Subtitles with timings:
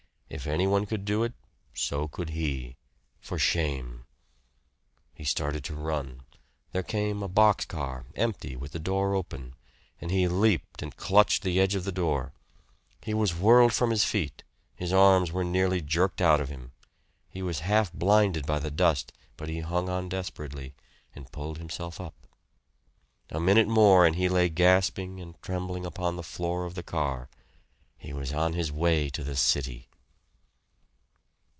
[0.33, 1.33] If anyone could do it,
[1.73, 2.77] so could he.
[3.19, 4.05] For shame.
[5.13, 6.21] He started to run.
[6.71, 9.55] There came a box car, empty, with the door open,
[9.99, 12.31] and he leaped and clutched the edge of the door.
[13.03, 14.43] He was whirled from his feet,
[14.73, 16.71] his arms were nearly jerked out of him.
[17.29, 20.73] He was half blinded by the dust, but he hung on desperately,
[21.13, 22.15] and pulled himself up.
[23.31, 27.27] A minute more and he lay gasping and trembling upon the floor of the car.
[27.97, 29.89] He was on his way to the city.